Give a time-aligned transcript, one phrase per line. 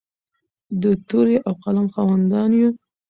[0.81, 2.69] د تورې او قلم خاوندان یو.